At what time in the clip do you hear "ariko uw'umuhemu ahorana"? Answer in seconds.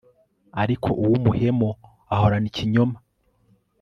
0.61-2.47